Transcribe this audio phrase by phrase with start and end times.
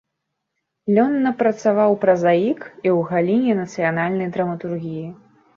[0.89, 5.07] Плённа працаваў празаік і ў галіне нацыянальнай драматургіі.